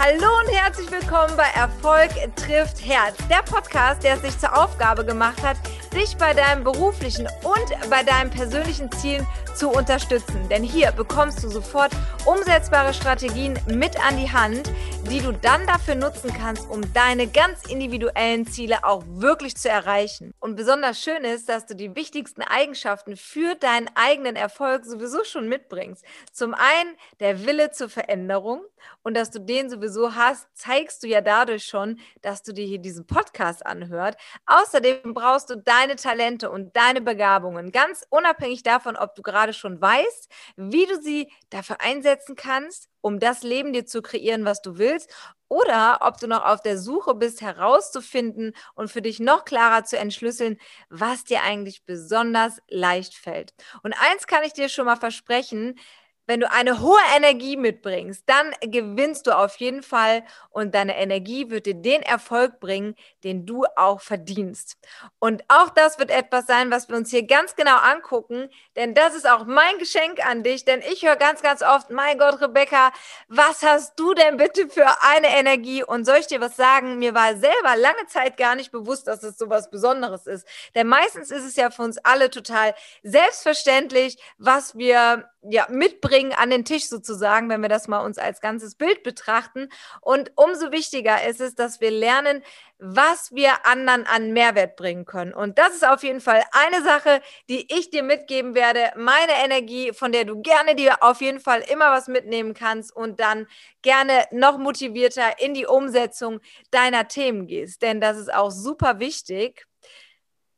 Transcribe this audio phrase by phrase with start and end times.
[0.00, 5.04] Hallo und herzlich willkommen bei Erfolg trifft Herz, der Podcast, der es sich zur Aufgabe
[5.04, 5.56] gemacht hat,
[5.92, 9.26] dich bei deinem beruflichen und bei deinen persönlichen Zielen
[9.56, 10.48] zu unterstützen.
[10.48, 11.90] Denn hier bekommst du sofort
[12.26, 14.72] umsetzbare Strategien mit an die Hand,
[15.10, 20.34] die du dann dafür nutzen kannst, um deine ganz individuellen Ziele auch wirklich zu erreichen.
[20.38, 25.48] Und besonders schön ist, dass du die wichtigsten Eigenschaften für deinen eigenen Erfolg sowieso schon
[25.48, 26.04] mitbringst.
[26.30, 28.60] Zum einen der Wille zur Veränderung
[29.02, 32.78] und dass du den sowieso hast, zeigst du ja dadurch schon, dass du dir hier
[32.78, 34.18] diesen Podcast anhört.
[34.44, 39.80] Außerdem brauchst du deine Talente und deine Begabungen, ganz unabhängig davon, ob du gerade schon
[39.80, 44.78] weißt, wie du sie dafür einsetzen kannst, um das Leben dir zu kreieren, was du
[44.78, 45.10] willst,
[45.48, 49.96] oder ob du noch auf der Suche bist, herauszufinden und für dich noch klarer zu
[49.98, 50.58] entschlüsseln,
[50.90, 53.54] was dir eigentlich besonders leicht fällt.
[53.82, 55.78] Und eins kann ich dir schon mal versprechen,
[56.28, 61.48] wenn du eine hohe Energie mitbringst, dann gewinnst du auf jeden Fall und deine Energie
[61.48, 64.76] wird dir den Erfolg bringen, den du auch verdienst.
[65.18, 69.14] Und auch das wird etwas sein, was wir uns hier ganz genau angucken, denn das
[69.14, 72.92] ist auch mein Geschenk an dich, denn ich höre ganz, ganz oft, mein Gott, Rebecca,
[73.28, 75.82] was hast du denn bitte für eine Energie?
[75.82, 76.98] Und soll ich dir was sagen?
[76.98, 80.46] Mir war selber lange Zeit gar nicht bewusst, dass es so was Besonderes ist.
[80.74, 86.50] Denn meistens ist es ja für uns alle total selbstverständlich, was wir ja, mitbringen an
[86.50, 89.68] den Tisch sozusagen, wenn wir das mal uns als ganzes Bild betrachten.
[90.00, 92.42] Und umso wichtiger ist es, dass wir lernen,
[92.78, 95.32] was wir anderen an Mehrwert bringen können.
[95.32, 98.92] Und das ist auf jeden Fall eine Sache, die ich dir mitgeben werde.
[98.96, 103.20] Meine Energie, von der du gerne dir auf jeden Fall immer was mitnehmen kannst und
[103.20, 103.46] dann
[103.82, 107.82] gerne noch motivierter in die Umsetzung deiner Themen gehst.
[107.82, 109.67] Denn das ist auch super wichtig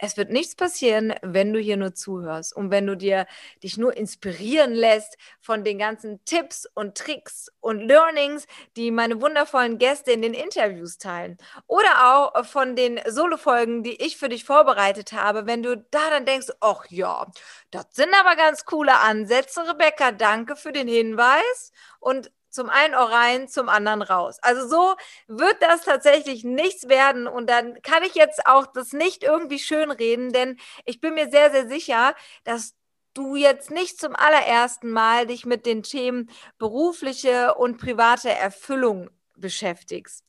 [0.03, 3.27] es wird nichts passieren, wenn du hier nur zuhörst und wenn du dir
[3.62, 9.79] dich nur inspirieren lässt von den ganzen Tipps und Tricks und Learnings, die meine wundervollen
[9.79, 15.12] Gäste in den Interviews teilen oder auch von den Solo-Folgen, die ich für dich vorbereitet
[15.12, 15.47] habe.
[15.47, 17.27] Wenn du da dann denkst, ach ja,
[17.70, 23.11] das sind aber ganz coole Ansätze, Rebecca, danke für den Hinweis und zum einen auch
[23.11, 24.38] rein, zum anderen raus.
[24.42, 24.94] Also so
[25.28, 30.33] wird das tatsächlich nichts werden und dann kann ich jetzt auch das nicht irgendwie schönreden,
[30.33, 32.74] denn ich bin mir sehr, sehr sicher, dass
[33.14, 40.24] du jetzt nicht zum allerersten Mal dich mit den Themen berufliche und private Erfüllung beschäftigst.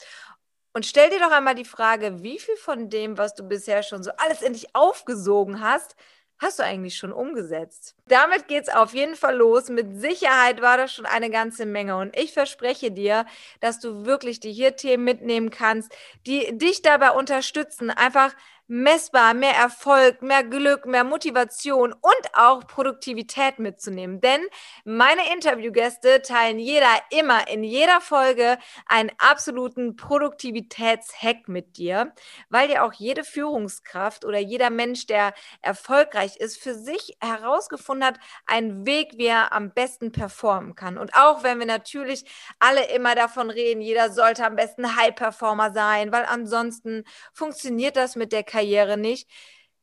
[0.73, 4.03] Und stell dir doch einmal die Frage, wie viel von dem, was du bisher schon
[4.03, 5.95] so alles in dich aufgesogen hast,
[6.41, 7.95] hast du eigentlich schon umgesetzt?
[8.07, 9.69] Damit geht es auf jeden Fall los.
[9.69, 11.95] Mit Sicherheit war das schon eine ganze Menge.
[11.97, 13.25] Und ich verspreche dir,
[13.59, 18.33] dass du wirklich die hier Themen mitnehmen kannst, die dich dabei unterstützen, einfach
[18.71, 24.21] messbar mehr Erfolg, mehr Glück, mehr Motivation und auch Produktivität mitzunehmen.
[24.21, 24.39] Denn
[24.85, 32.13] meine Interviewgäste teilen jeder immer in jeder Folge einen absoluten Produktivitätshack mit dir,
[32.47, 38.19] weil ja auch jede Führungskraft oder jeder Mensch, der erfolgreich ist, für sich herausgefunden hat,
[38.45, 40.97] einen Weg, wie er am besten performen kann.
[40.97, 42.23] Und auch wenn wir natürlich
[42.59, 47.03] alle immer davon reden, jeder sollte am besten High-Performer sein, weil ansonsten
[47.33, 49.27] funktioniert das mit der Karriere Karriere nicht,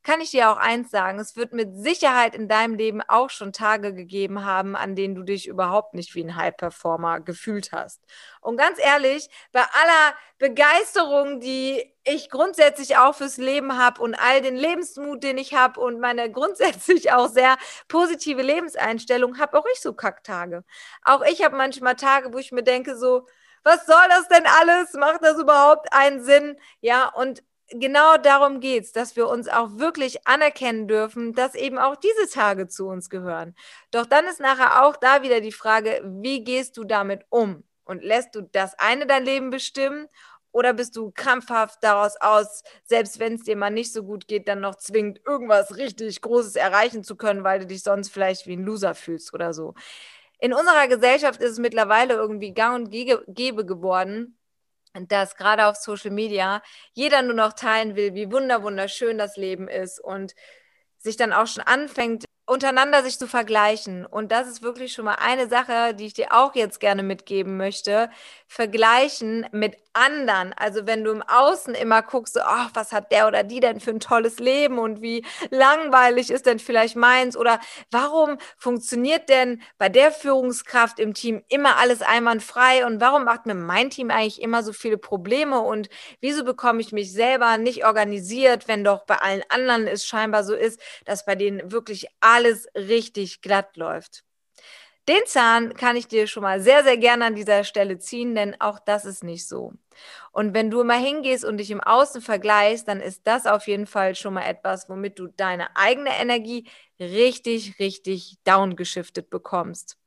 [0.04, 3.52] kann ich dir auch eins sagen, es wird mit Sicherheit in deinem Leben auch schon
[3.52, 8.00] Tage gegeben haben, an denen du dich überhaupt nicht wie ein High-Performer gefühlt hast.
[8.40, 14.40] Und ganz ehrlich, bei aller Begeisterung, die ich grundsätzlich auch fürs Leben habe und all
[14.40, 17.56] den Lebensmut, den ich habe und meine grundsätzlich auch sehr
[17.88, 20.62] positive Lebenseinstellung, habe auch ich so Kacktage.
[21.02, 23.26] Auch ich habe manchmal Tage, wo ich mir denke so,
[23.64, 24.94] was soll das denn alles?
[24.94, 26.56] Macht das überhaupt einen Sinn?
[26.80, 31.78] Ja, und genau darum geht es, dass wir uns auch wirklich anerkennen dürfen, dass eben
[31.78, 33.54] auch diese Tage zu uns gehören.
[33.90, 37.64] Doch dann ist nachher auch da wieder die Frage, wie gehst du damit um?
[37.84, 40.08] Und lässt du das eine dein Leben bestimmen
[40.52, 44.48] oder bist du krampfhaft daraus aus, selbst wenn es dir mal nicht so gut geht,
[44.48, 48.56] dann noch zwingend irgendwas richtig Großes erreichen zu können, weil du dich sonst vielleicht wie
[48.56, 49.74] ein Loser fühlst oder so?
[50.40, 54.37] In unserer Gesellschaft ist es mittlerweile irgendwie gang und gäbe geworden,
[55.06, 56.62] dass gerade auf Social Media
[56.92, 60.34] jeder nur noch teilen will, wie wunder wunderschön das Leben ist und
[60.98, 64.06] sich dann auch schon anfängt, untereinander sich zu vergleichen.
[64.06, 67.56] Und das ist wirklich schon mal eine Sache, die ich dir auch jetzt gerne mitgeben
[67.56, 68.10] möchte.
[68.46, 70.52] Vergleichen mit anderen.
[70.56, 73.80] Also wenn du im Außen immer guckst, so, ach, was hat der oder die denn
[73.80, 77.60] für ein tolles Leben und wie langweilig ist denn vielleicht meins oder
[77.90, 83.54] warum funktioniert denn bei der Führungskraft im Team immer alles einwandfrei und warum macht mir
[83.54, 85.88] mein Team eigentlich immer so viele Probleme und
[86.20, 90.54] wieso bekomme ich mich selber nicht organisiert, wenn doch bei allen anderen es scheinbar so
[90.54, 94.24] ist, dass bei denen wirklich alles richtig glatt läuft
[95.08, 98.60] Den Zahn kann ich dir schon mal sehr, sehr gerne an dieser Stelle ziehen, denn
[98.60, 99.72] auch das ist nicht so.
[100.32, 103.86] Und wenn du mal hingehst und dich im Außen vergleichst, dann ist das auf jeden
[103.86, 106.68] Fall schon mal etwas, womit du deine eigene Energie
[107.00, 109.98] richtig, richtig downgeschiftet bekommst.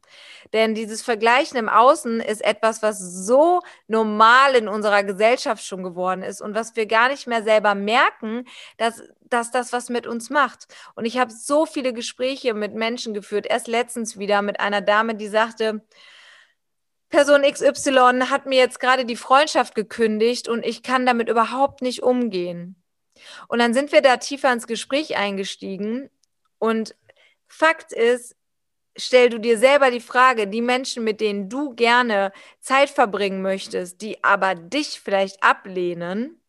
[0.54, 6.24] Denn dieses Vergleichen im Außen ist etwas, was so normal in unserer Gesellschaft schon geworden
[6.24, 8.46] ist und was wir gar nicht mehr selber merken,
[8.78, 10.68] dass, dass das was mit uns macht.
[10.96, 15.16] Und ich habe so viele Gespräche mit Menschen geführt, erst letztens wieder mit einer Dame,
[15.16, 15.81] die sagte,
[17.10, 22.04] Person XY hat mir jetzt gerade die Freundschaft gekündigt und ich kann damit überhaupt nicht
[22.04, 22.81] umgehen.
[23.48, 26.10] Und dann sind wir da tiefer ins Gespräch eingestiegen
[26.58, 26.96] und
[27.48, 28.36] Fakt ist,
[28.96, 34.02] stell du dir selber die Frage, die Menschen, mit denen du gerne Zeit verbringen möchtest,
[34.02, 36.42] die aber dich vielleicht ablehnen,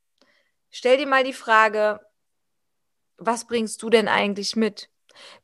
[0.70, 2.00] stell dir mal die Frage,
[3.18, 4.90] was bringst du denn eigentlich mit?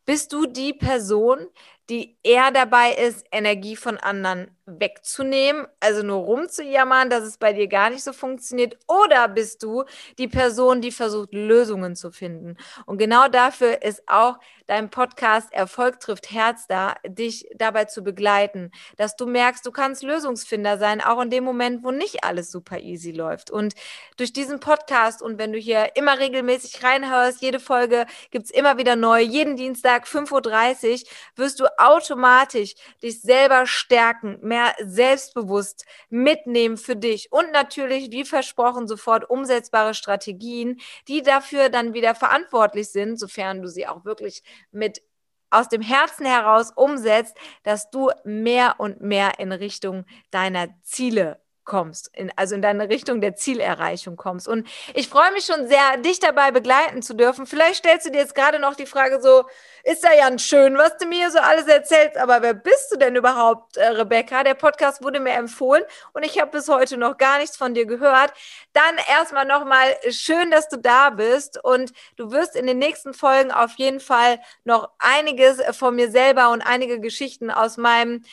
[0.05, 1.47] Bist du die Person,
[1.91, 7.69] die eher dabei ist, Energie von anderen wegzunehmen, also nur rumzujammern, dass es bei dir
[7.69, 8.79] gar nicht so funktioniert?
[8.87, 9.85] Oder bist du
[10.19, 12.57] die Person, die versucht, Lösungen zu finden?
[12.85, 18.71] Und genau dafür ist auch dein Podcast Erfolg trifft Herz da, dich dabei zu begleiten,
[18.97, 22.79] dass du merkst, du kannst Lösungsfinder sein, auch in dem Moment, wo nicht alles super
[22.79, 23.51] easy läuft.
[23.51, 23.75] Und
[24.19, 28.77] durch diesen Podcast und wenn du hier immer regelmäßig reinhörst, jede Folge gibt es immer
[28.77, 36.77] wieder neu, jeden Dienstag 5.30 Uhr, wirst du automatisch dich selber stärken, mehr selbstbewusst mitnehmen
[36.77, 43.19] für dich und natürlich, wie versprochen, sofort umsetzbare Strategien, die dafür dann wieder verantwortlich sind,
[43.19, 44.43] sofern du sie auch wirklich
[44.73, 45.03] mit
[45.51, 52.11] aus dem Herzen heraus umsetzt, dass du mehr und mehr in Richtung deiner Ziele kommst,
[52.15, 54.49] in, also in deine Richtung der Zielerreichung kommst.
[54.49, 57.47] Und ich freue mich schon sehr, dich dabei begleiten zu dürfen.
[57.47, 59.45] Vielleicht stellst du dir jetzt gerade noch die Frage so,
[59.85, 63.15] ist ja ganz schön, was du mir so alles erzählst, aber wer bist du denn
[63.15, 64.43] überhaupt, äh, Rebecca?
[64.43, 67.87] Der Podcast wurde mir empfohlen und ich habe bis heute noch gar nichts von dir
[67.87, 68.33] gehört.
[68.73, 73.53] Dann erstmal nochmal schön, dass du da bist und du wirst in den nächsten Folgen
[73.53, 78.25] auf jeden Fall noch einiges von mir selber und einige Geschichten aus meinem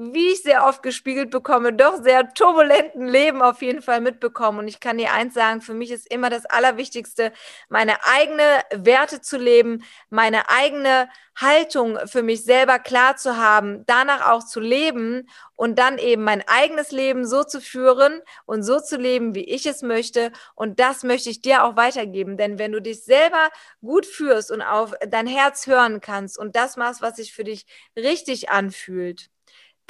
[0.00, 4.60] wie ich sehr oft gespiegelt bekomme, doch sehr turbulenten Leben auf jeden Fall mitbekommen.
[4.60, 7.32] Und ich kann dir eins sagen, für mich ist immer das Allerwichtigste,
[7.68, 8.42] meine eigene
[8.72, 14.58] Werte zu leben, meine eigene Haltung für mich selber klar zu haben, danach auch zu
[14.58, 19.44] leben und dann eben mein eigenes Leben so zu führen und so zu leben, wie
[19.44, 20.32] ich es möchte.
[20.54, 22.38] Und das möchte ich dir auch weitergeben.
[22.38, 23.50] Denn wenn du dich selber
[23.82, 27.66] gut führst und auf dein Herz hören kannst und das machst, was sich für dich
[27.96, 29.28] richtig anfühlt,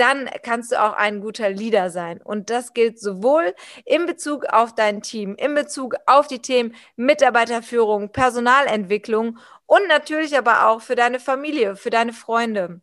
[0.01, 2.21] dann kannst du auch ein guter Leader sein.
[2.23, 3.55] Und das gilt sowohl
[3.85, 10.69] in Bezug auf dein Team, in Bezug auf die Themen Mitarbeiterführung, Personalentwicklung und natürlich aber
[10.69, 12.81] auch für deine Familie, für deine Freunde.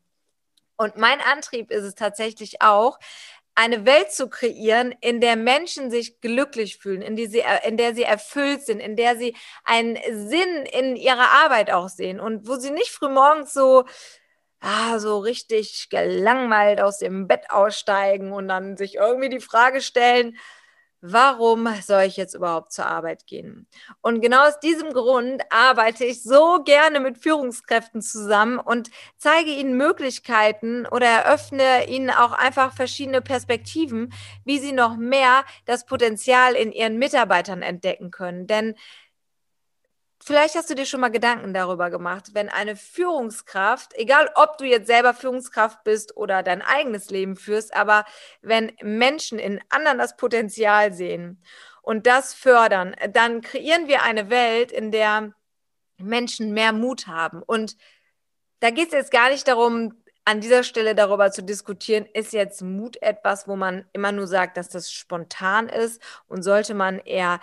[0.78, 3.00] Und mein Antrieb ist es tatsächlich auch,
[3.58, 7.96] eine Welt zu kreieren, in der Menschen sich glücklich fühlen, in, die sie, in der
[7.96, 9.98] sie erfüllt sind, in der sie einen
[10.30, 13.86] Sinn in ihrer Arbeit auch sehen und wo sie nicht frühmorgens so
[14.62, 20.38] ah, so richtig gelangweilt aus dem Bett aussteigen und dann sich irgendwie die Frage stellen,
[21.01, 23.68] warum soll ich jetzt überhaupt zur Arbeit gehen?
[24.01, 29.77] Und genau aus diesem Grund arbeite ich so gerne mit Führungskräften zusammen und zeige ihnen
[29.77, 34.12] Möglichkeiten oder eröffne ihnen auch einfach verschiedene Perspektiven,
[34.44, 38.47] wie sie noch mehr das Potenzial in ihren Mitarbeitern entdecken können.
[38.47, 38.76] Denn
[40.28, 44.66] Vielleicht hast du dir schon mal Gedanken darüber gemacht, wenn eine Führungskraft, egal ob du
[44.66, 48.04] jetzt selber Führungskraft bist oder dein eigenes Leben führst, aber
[48.42, 51.42] wenn Menschen in anderen das Potenzial sehen
[51.81, 55.31] und das fördern, dann kreieren wir eine Welt, in der
[55.98, 57.42] Menschen mehr Mut haben.
[57.42, 57.78] Und
[58.60, 59.94] da geht es jetzt gar nicht darum,
[60.26, 64.57] an dieser Stelle darüber zu diskutieren, ist jetzt Mut etwas, wo man immer nur sagt,
[64.57, 67.40] dass das spontan ist und sollte man eher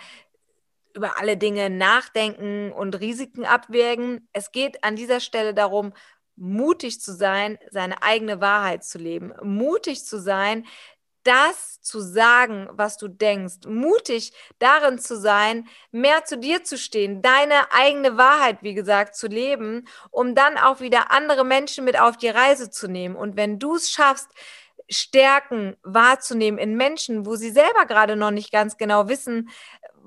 [0.95, 4.27] über alle Dinge nachdenken und Risiken abwägen.
[4.33, 5.93] Es geht an dieser Stelle darum,
[6.35, 10.65] mutig zu sein, seine eigene Wahrheit zu leben, mutig zu sein,
[11.23, 17.21] das zu sagen, was du denkst, mutig darin zu sein, mehr zu dir zu stehen,
[17.21, 22.17] deine eigene Wahrheit, wie gesagt, zu leben, um dann auch wieder andere Menschen mit auf
[22.17, 23.15] die Reise zu nehmen.
[23.15, 24.29] Und wenn du es schaffst,
[24.87, 29.49] Stärken wahrzunehmen in Menschen, wo sie selber gerade noch nicht ganz genau wissen,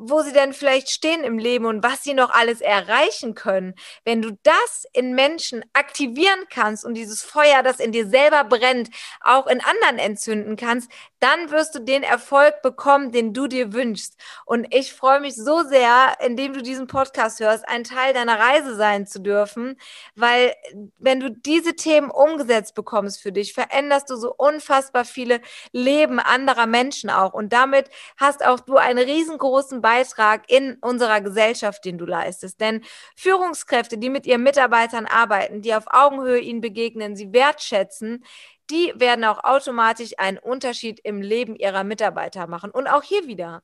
[0.00, 3.74] wo sie denn vielleicht stehen im Leben und was sie noch alles erreichen können.
[4.04, 8.90] Wenn du das in Menschen aktivieren kannst und dieses Feuer, das in dir selber brennt,
[9.20, 14.16] auch in anderen entzünden kannst, dann wirst du den Erfolg bekommen, den du dir wünschst.
[14.44, 18.76] Und ich freue mich so sehr, indem du diesen Podcast hörst, ein Teil deiner Reise
[18.76, 19.76] sein zu dürfen,
[20.14, 20.54] weil
[20.98, 25.40] wenn du diese Themen umgesetzt bekommst für dich, veränderst du so unfassbar viele
[25.72, 27.34] Leben anderer Menschen auch.
[27.34, 32.60] Und damit hast auch du einen riesengroßen Beitrag in unserer Gesellschaft, den du leistest.
[32.60, 32.82] Denn
[33.16, 38.22] Führungskräfte, die mit ihren Mitarbeitern arbeiten, die auf Augenhöhe ihnen begegnen, sie wertschätzen,
[38.68, 42.70] die werden auch automatisch einen Unterschied im Leben ihrer Mitarbeiter machen.
[42.70, 43.62] Und auch hier wieder.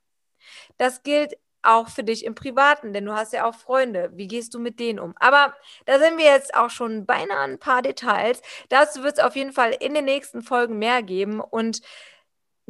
[0.78, 4.10] Das gilt auch für dich im Privaten, denn du hast ja auch Freunde.
[4.14, 5.14] Wie gehst du mit denen um?
[5.18, 5.54] Aber
[5.86, 8.40] da sind wir jetzt auch schon beinahe ein paar Details.
[8.70, 11.40] Dazu wird es auf jeden Fall in den nächsten Folgen mehr geben.
[11.40, 11.80] Und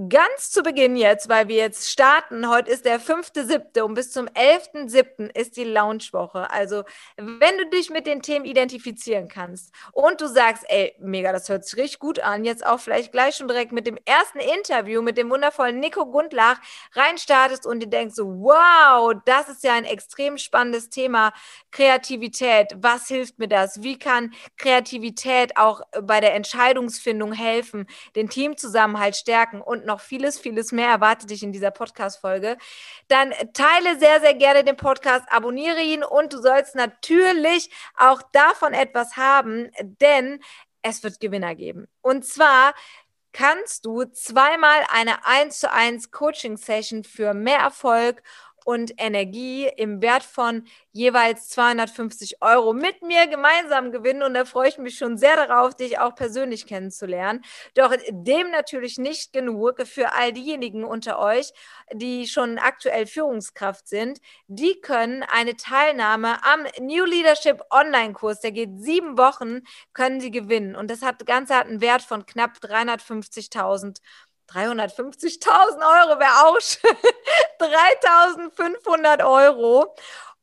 [0.08, 3.80] Ganz zu Beginn jetzt, weil wir jetzt starten, heute ist der 5.7.
[3.82, 5.30] und bis zum 11.7.
[5.38, 6.50] ist die Launchwoche.
[6.50, 6.82] Also,
[7.16, 11.64] wenn du dich mit den Themen identifizieren kannst und du sagst, ey, mega, das hört
[11.64, 15.16] sich richtig gut an, jetzt auch vielleicht gleich schon direkt mit dem ersten Interview mit
[15.16, 16.58] dem wundervollen Nico Gundlach
[16.94, 21.32] reinstartest und dir denkst wow, das ist ja ein extrem spannendes Thema,
[21.70, 22.74] Kreativität.
[22.78, 23.80] Was hilft mir das?
[23.84, 27.86] Wie kann Kreativität auch bei der Entscheidungsfindung helfen,
[28.16, 32.56] den Teamzusammenhalt stärken und noch vieles, vieles mehr erwartet dich in dieser Podcast-Folge,
[33.08, 38.72] dann teile sehr, sehr gerne den Podcast, abonniere ihn und du sollst natürlich auch davon
[38.72, 40.40] etwas haben, denn
[40.82, 41.86] es wird Gewinner geben.
[42.02, 42.74] Und zwar
[43.32, 48.22] kannst du zweimal eine 1 zu 1 Coaching Session für mehr Erfolg
[48.64, 54.22] und Energie im Wert von jeweils 250 Euro mit mir gemeinsam gewinnen.
[54.22, 57.42] Und da freue ich mich schon sehr darauf, dich auch persönlich kennenzulernen.
[57.74, 61.52] Doch dem natürlich nicht genug für all diejenigen unter euch,
[61.92, 64.18] die schon aktuell Führungskraft sind.
[64.48, 70.74] Die können eine Teilnahme am New Leadership Online-Kurs, der geht sieben Wochen, können sie gewinnen.
[70.74, 74.33] Und das hat, Ganze hat einen Wert von knapp 350.000 Euro.
[74.50, 75.48] 350.000
[75.78, 76.96] Euro wäre auch schön.
[77.60, 79.94] 3.500 Euro.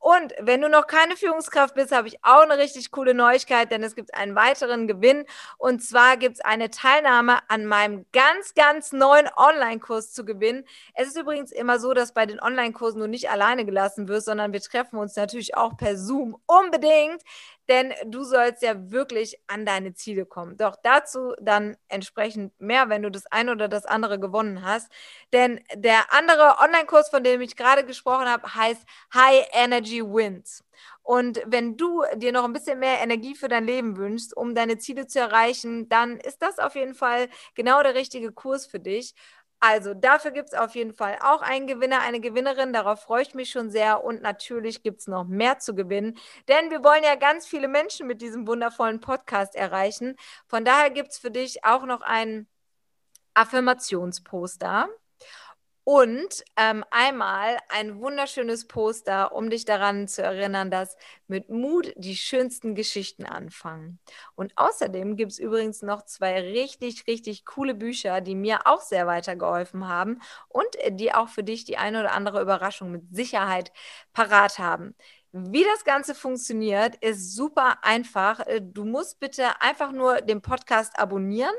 [0.01, 3.83] Und wenn du noch keine Führungskraft bist, habe ich auch eine richtig coole Neuigkeit, denn
[3.83, 5.25] es gibt einen weiteren Gewinn.
[5.59, 10.65] Und zwar gibt es eine Teilnahme an meinem ganz, ganz neuen Online-Kurs zu gewinnen.
[10.95, 14.53] Es ist übrigens immer so, dass bei den Online-Kursen du nicht alleine gelassen wirst, sondern
[14.53, 17.21] wir treffen uns natürlich auch per Zoom unbedingt
[17.71, 20.57] denn du sollst ja wirklich an deine Ziele kommen.
[20.57, 24.91] Doch dazu dann entsprechend mehr, wenn du das eine oder das andere gewonnen hast.
[25.33, 28.83] Denn der andere Online-Kurs, von dem ich gerade gesprochen habe, heißt
[29.15, 30.63] High Energy Wins.
[31.03, 34.77] Und wenn du dir noch ein bisschen mehr Energie für dein Leben wünschst, um deine
[34.77, 39.15] Ziele zu erreichen, dann ist das auf jeden Fall genau der richtige Kurs für dich.
[39.63, 42.73] Also dafür gibt es auf jeden Fall auch einen Gewinner, eine Gewinnerin.
[42.73, 44.03] Darauf freue ich mich schon sehr.
[44.03, 48.07] Und natürlich gibt es noch mehr zu gewinnen, denn wir wollen ja ganz viele Menschen
[48.07, 50.15] mit diesem wundervollen Podcast erreichen.
[50.47, 52.47] Von daher gibt es für dich auch noch ein
[53.35, 54.89] Affirmationsposter
[55.83, 60.95] und ähm, einmal ein wunderschönes Poster, um dich daran zu erinnern, dass
[61.27, 63.99] mit Mut die schönsten Geschichten anfangen.
[64.35, 69.07] Und außerdem gibt es übrigens noch zwei richtig, richtig coole Bücher, die mir auch sehr
[69.07, 70.19] weitergeholfen haben
[70.49, 73.71] und äh, die auch für dich die eine oder andere Überraschung mit Sicherheit
[74.13, 74.95] parat haben.
[75.33, 78.41] Wie das Ganze funktioniert, ist super einfach.
[78.41, 81.55] Äh, du musst bitte einfach nur den Podcast abonnieren,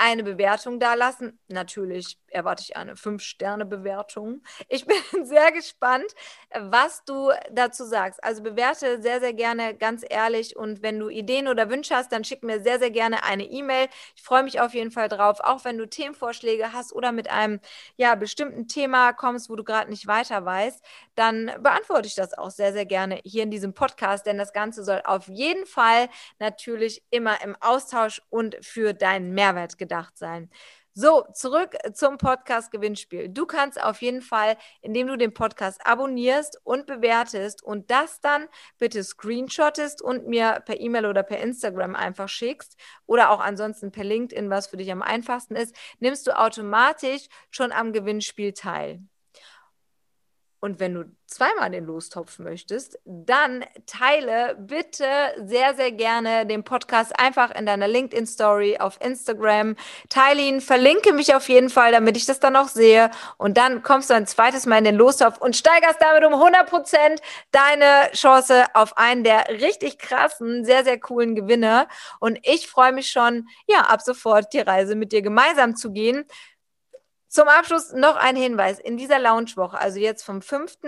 [0.00, 1.38] eine Bewertung dalassen.
[1.48, 4.42] Natürlich erwarte ich eine 5-Sterne-Bewertung.
[4.68, 6.14] Ich bin sehr gespannt,
[6.58, 8.24] was du dazu sagst.
[8.24, 12.24] Also bewerte sehr, sehr gerne ganz ehrlich und wenn du Ideen oder Wünsche hast, dann
[12.24, 13.88] schick mir sehr, sehr gerne eine E-Mail.
[14.16, 17.60] Ich freue mich auf jeden Fall drauf, auch wenn du Themenvorschläge hast oder mit einem
[17.96, 20.82] ja, bestimmten Thema kommst, wo du gerade nicht weiter weißt,
[21.14, 24.82] dann beantworte ich das auch sehr, sehr gerne hier in diesem Podcast, denn das Ganze
[24.82, 30.48] soll auf jeden Fall natürlich immer im Austausch und für deinen Mehrwert gedacht gedacht sein.
[30.92, 33.28] So, zurück zum Podcast-Gewinnspiel.
[33.28, 38.48] Du kannst auf jeden Fall, indem du den Podcast abonnierst und bewertest und das dann
[38.78, 44.04] bitte screenshottest und mir per E-Mail oder per Instagram einfach schickst oder auch ansonsten per
[44.04, 49.00] LinkedIn, was für dich am einfachsten ist, nimmst du automatisch schon am Gewinnspiel teil.
[50.60, 55.06] Und wenn du zweimal den Lostopf möchtest, dann teile bitte
[55.42, 59.76] sehr, sehr gerne den Podcast einfach in deiner LinkedIn-Story auf Instagram.
[60.10, 63.10] Teile ihn, verlinke mich auf jeden Fall, damit ich das dann auch sehe.
[63.38, 66.68] Und dann kommst du ein zweites Mal in den Lostopf und steigerst damit um 100
[66.68, 71.88] Prozent deine Chance auf einen der richtig krassen, sehr, sehr coolen Gewinne.
[72.18, 76.26] Und ich freue mich schon, ja, ab sofort die Reise mit dir gemeinsam zu gehen
[77.30, 78.80] Zum Abschluss noch ein Hinweis.
[78.80, 80.78] In dieser Launchwoche, also jetzt vom 5.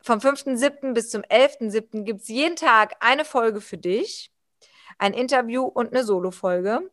[0.00, 0.92] Vom 5.7.
[0.92, 2.04] bis zum 11.7.
[2.04, 4.30] gibt es jeden Tag eine Folge für dich,
[4.96, 6.88] ein Interview und eine Solo-Folge.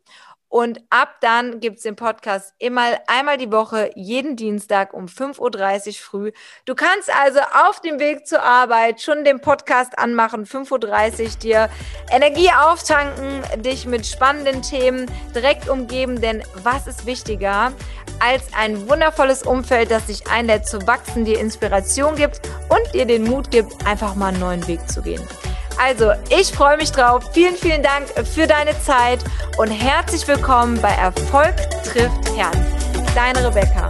[0.52, 5.86] Und ab dann gibt es den Podcast immer einmal die Woche, jeden Dienstag um 5.30
[5.86, 6.32] Uhr früh.
[6.66, 11.70] Du kannst also auf dem Weg zur Arbeit schon den Podcast anmachen, 5.30 Uhr, dir
[12.10, 16.20] Energie auftanken, dich mit spannenden Themen direkt umgeben.
[16.20, 17.72] Denn was ist wichtiger
[18.20, 23.24] als ein wundervolles Umfeld, das dich einlädt zu wachsen, dir Inspiration gibt und dir den
[23.24, 25.26] Mut gibt, einfach mal einen neuen Weg zu gehen?
[25.78, 27.24] Also, ich freue mich drauf.
[27.32, 29.20] Vielen, vielen Dank für deine Zeit
[29.58, 32.56] und herzlich willkommen bei Erfolg trifft Herz.
[33.14, 33.88] Deine Rebecca.